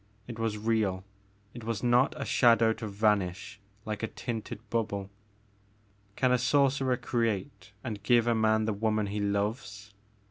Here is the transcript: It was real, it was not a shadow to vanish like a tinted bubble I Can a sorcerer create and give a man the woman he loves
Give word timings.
It 0.27 0.39
was 0.39 0.57
real, 0.57 1.03
it 1.53 1.63
was 1.63 1.83
not 1.83 2.19
a 2.19 2.25
shadow 2.25 2.73
to 2.73 2.87
vanish 2.87 3.59
like 3.85 4.01
a 4.01 4.07
tinted 4.07 4.67
bubble 4.71 5.11
I 5.11 5.13
Can 6.15 6.31
a 6.31 6.39
sorcerer 6.39 6.97
create 6.97 7.71
and 7.83 8.01
give 8.01 8.25
a 8.25 8.33
man 8.33 8.65
the 8.65 8.73
woman 8.73 9.05
he 9.05 9.19
loves 9.19 9.93